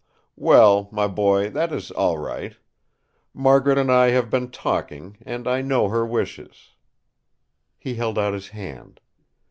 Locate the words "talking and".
4.49-5.47